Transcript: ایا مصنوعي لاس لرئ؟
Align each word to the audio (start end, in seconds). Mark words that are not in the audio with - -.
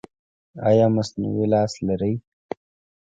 ایا 0.69 0.85
مصنوعي 0.95 1.45
لاس 1.53 1.73
لرئ؟ 1.87 2.13